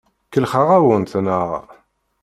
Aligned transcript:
Kellxeɣ-awent, 0.33 1.13
naɣ? 1.25 1.49